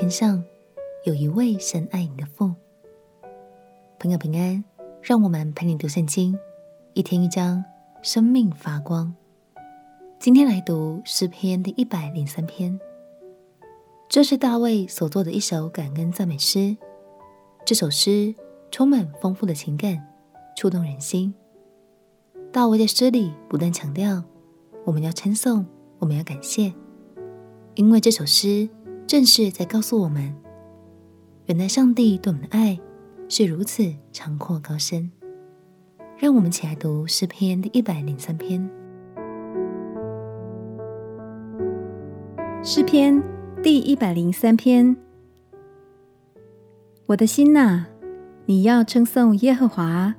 [0.00, 0.42] 天上
[1.04, 2.54] 有一位深爱你的父。
[3.98, 4.64] 朋友平安，
[5.02, 6.34] 让我们陪你读圣经，
[6.94, 7.62] 一天一章，
[8.00, 9.14] 生命发光。
[10.18, 12.80] 今天来读诗篇第一百零三篇，
[14.08, 16.74] 这是大卫所作的一首感恩赞美诗。
[17.66, 18.34] 这首诗
[18.70, 20.02] 充满丰富的情感，
[20.56, 21.34] 触动人心。
[22.50, 24.24] 大卫在诗里不断强调，
[24.86, 25.66] 我们要称颂，
[25.98, 26.72] 我们要感谢，
[27.74, 28.66] 因为这首诗
[29.10, 30.32] 正是在告诉我们，
[31.46, 32.78] 原来上帝对我们的爱
[33.28, 35.10] 是如此长阔高深。
[36.16, 38.70] 让我们起来读诗篇第一百零三篇。
[42.62, 43.20] 诗篇
[43.60, 44.96] 第一百零三篇，
[47.06, 47.86] 我的心哪，
[48.46, 50.14] 你要称颂耶和华；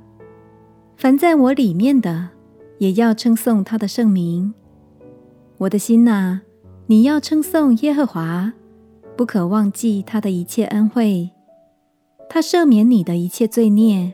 [0.98, 2.32] 凡在我里面的，
[2.80, 4.54] 也要称颂他的圣名。
[5.60, 6.41] 我的心哪，
[6.88, 8.52] 你要称颂耶和华，
[9.16, 11.30] 不可忘记他的一切恩惠。
[12.30, 14.13] 他赦免你的一切罪孽，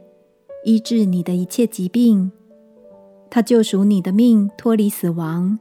[0.66, 2.32] 医治你的一切疾病。
[3.30, 5.60] 他救赎你的命，脱离死亡，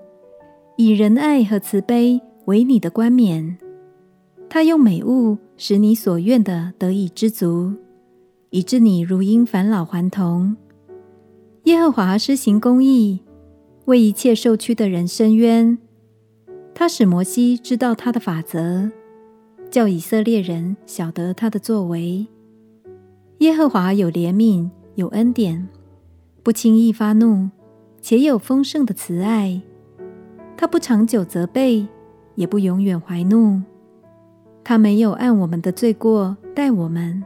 [0.76, 2.20] 以仁爱和慈悲。
[2.46, 3.58] 为你的冠冕，
[4.48, 7.74] 他用美物使你所愿的得以知足，
[8.50, 10.56] 以致你如婴返老还童。
[11.64, 13.18] 耶和华施行公义，
[13.86, 15.76] 为一切受屈的人伸冤。
[16.72, 18.92] 他使摩西知道他的法则，
[19.76, 22.26] 叫以色列人晓得他的作为。
[23.40, 25.68] 耶和华有怜悯，有恩典，
[26.42, 27.50] 不轻易发怒，
[28.00, 29.60] 且有丰盛的慈爱。
[30.56, 31.86] 他不长久责备。
[32.36, 33.60] 也不永远怀怒，
[34.64, 37.22] 他没有按我们的罪过待我们，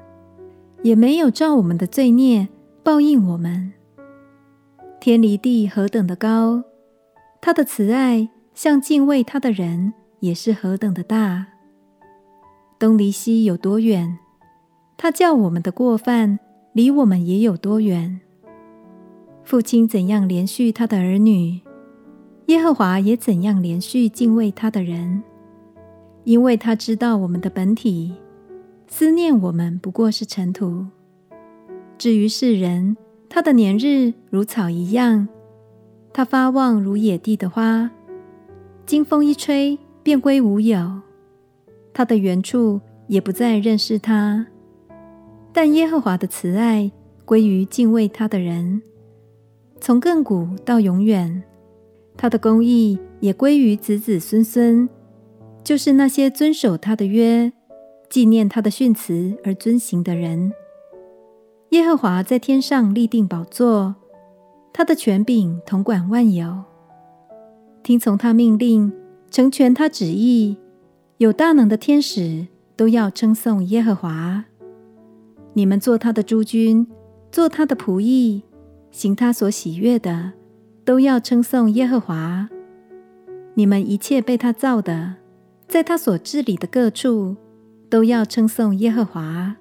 [0.82, 2.48] 也没有照我们的罪孽
[2.82, 3.72] 报应我们。
[4.98, 6.64] 天离地何等的高，
[7.40, 11.46] 他的慈爱向敬畏他的人也是何等的大。
[12.80, 14.18] 东离西有多远，
[14.96, 16.38] 他叫我们的过犯
[16.72, 18.18] 离我们也有多远。
[19.44, 21.60] 父亲怎样连续他的儿女，
[22.46, 25.22] 耶和华也怎样连续敬畏他的人，
[26.24, 28.14] 因为他知道我们的本体，
[28.88, 30.86] 思念我们不过是尘土。
[31.98, 32.96] 至于世人，
[33.28, 35.28] 他的年日如草一样，
[36.14, 37.90] 他发旺如野地的花，
[38.86, 41.02] 经风一吹便归无有。
[41.92, 44.46] 他的原处也不再认识他，
[45.52, 46.90] 但耶和华的慈爱
[47.24, 48.82] 归于敬畏他的人，
[49.80, 51.42] 从亘古到永远。
[52.16, 54.88] 他的公义也归于子子孙孙，
[55.64, 57.50] 就是那些遵守他的约、
[58.10, 60.52] 纪念他的训词而遵行的人。
[61.70, 63.94] 耶和华在天上立定宝座，
[64.72, 66.64] 他的权柄统管万有。
[67.82, 68.92] 听从他命令，
[69.30, 70.58] 成全他旨意，
[71.20, 74.46] 有大能的天使都要称颂耶和华。
[75.52, 76.86] 你们做他的诸君，
[77.30, 78.42] 做他的仆役，
[78.90, 80.32] 行他所喜悦的。
[80.82, 82.48] 都要称颂耶和华。
[83.52, 85.16] 你们一切被他造的，
[85.68, 87.36] 在他所治理的各处，
[87.90, 89.56] 都要称颂耶和华。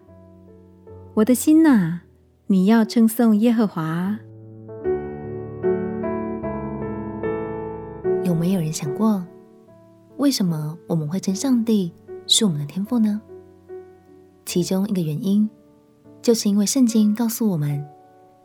[1.15, 2.03] 我的心哪，
[2.47, 4.17] 你要称颂耶和华。
[8.23, 9.27] 有没有人想过，
[10.19, 11.93] 为什么我们会称上帝
[12.27, 13.21] 是我们的天赋呢？
[14.45, 15.49] 其中一个原因，
[16.21, 17.87] 就是因为圣经告诉我们，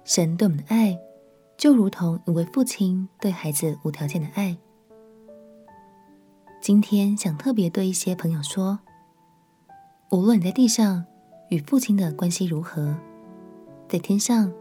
[0.05, 0.97] 神对我们的爱。
[1.57, 4.57] 就如同一位父亲对孩子无条件的爱。
[6.61, 8.79] 今天想特别对一些朋友说：
[10.12, 11.05] 无论你在地上
[11.49, 12.97] 与父亲的关系如何，
[13.89, 14.53] 在天上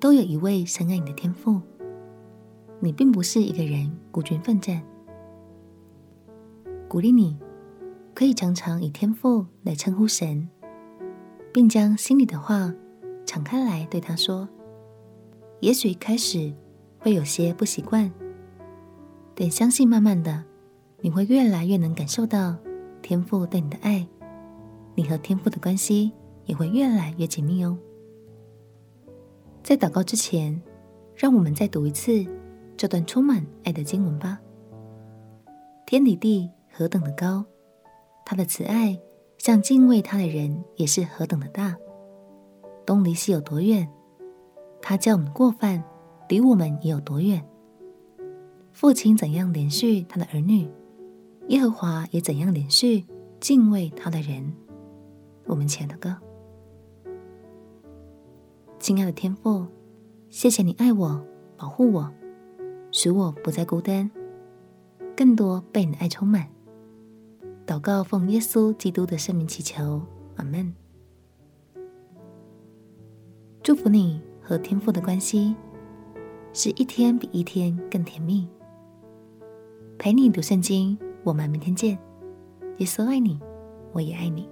[0.00, 1.60] 都有一位深爱你的天父。
[2.80, 4.82] 你并不是一个人孤军奋战。
[6.88, 7.36] 鼓励你，
[8.14, 10.48] 可以常常以天父来称呼神，
[11.52, 12.72] 并将心里的话
[13.24, 14.48] 敞开来对他说。
[15.60, 16.52] 也许一开始
[16.98, 18.10] 会有些不习惯，
[19.34, 20.44] 但相信慢慢的，
[21.00, 22.56] 你会越来越能感受到
[23.02, 24.06] 天父对你的爱，
[24.94, 26.12] 你和天父的关系
[26.44, 27.76] 也会越来越紧密哦。
[29.64, 30.62] 在祷告之前，
[31.16, 32.24] 让我们再读一次
[32.76, 34.38] 这段充满爱的经文吧。
[35.84, 37.42] 天离地何等的高，
[38.22, 39.00] 他的慈爱
[39.38, 41.74] 向敬畏他的人也是何等的大。
[42.84, 43.88] 东离西有多远？
[44.82, 45.82] 他叫我们过犯，
[46.28, 47.42] 离我们也有多远？
[48.72, 50.70] 父亲怎样连续他的儿女，
[51.48, 53.06] 耶和华也怎样连续
[53.40, 54.52] 敬畏他的人。
[55.46, 56.14] 我们前的歌，
[58.78, 59.66] 亲爱的天父，
[60.28, 61.24] 谢谢你爱我，
[61.56, 62.12] 保护我，
[62.92, 64.10] 使我不再孤单，
[65.16, 66.46] 更多被你的爱充满。
[67.66, 70.00] 祷告，奉耶稣基督的圣名祈求，
[70.36, 70.72] 阿门。
[73.60, 75.52] 祝福你和天父的关系
[76.52, 78.48] 是一天比一天更甜蜜。
[79.98, 81.98] 陪你读圣经，我们明天见。
[82.78, 83.40] 耶稣爱你，
[83.92, 84.48] 我也爱你。